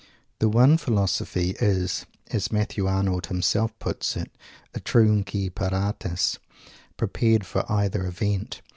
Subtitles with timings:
[0.39, 4.31] The "one philosophy" is, as Matthew Arnold himself puts it,
[4.73, 6.39] "utrumque paratus,"
[6.97, 8.61] prepared for either event.